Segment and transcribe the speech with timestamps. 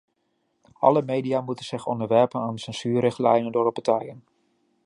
[0.79, 4.23] Alle media moeten zich onderwerpen aan de censuurrichtlijnen door de partijen.